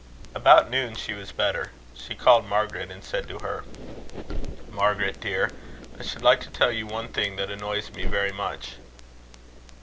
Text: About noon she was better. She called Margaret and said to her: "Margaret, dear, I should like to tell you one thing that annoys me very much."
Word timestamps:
About 0.33 0.71
noon 0.71 0.95
she 0.95 1.13
was 1.13 1.31
better. 1.31 1.69
She 1.93 2.15
called 2.15 2.47
Margaret 2.47 2.89
and 2.89 3.03
said 3.03 3.27
to 3.27 3.37
her: 3.43 3.63
"Margaret, 4.67 5.19
dear, 5.19 5.51
I 5.99 6.01
should 6.01 6.23
like 6.23 6.39
to 6.41 6.49
tell 6.49 6.71
you 6.71 6.87
one 6.87 7.09
thing 7.09 7.35
that 7.35 7.51
annoys 7.51 7.91
me 7.91 8.05
very 8.05 8.31
much." 8.31 8.77